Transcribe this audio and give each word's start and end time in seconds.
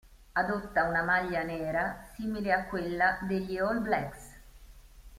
Adotta 0.33 0.85
una 0.89 1.03
maglia 1.03 1.43
nera, 1.43 2.07
simile 2.15 2.51
a 2.53 2.63
quella 2.65 3.19
degli 3.21 3.59
"All 3.59 3.83
Blacks". 3.83 4.29